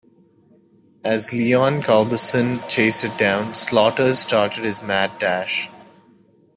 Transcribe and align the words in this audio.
As 1.03 1.31
Leon 1.31 1.83
Culberson 1.83 2.67
chased 2.67 3.03
it 3.03 3.19
down, 3.19 3.53
Slaughter 3.53 4.15
started 4.15 4.63
his 4.63 4.81
"mad 4.81 5.11
dash". 5.19 5.69